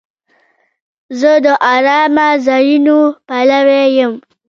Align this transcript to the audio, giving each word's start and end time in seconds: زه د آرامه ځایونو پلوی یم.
زه 1.19 1.31
د 1.45 1.47
آرامه 1.73 2.29
ځایونو 2.45 2.97
پلوی 3.27 3.83
یم. 3.97 4.13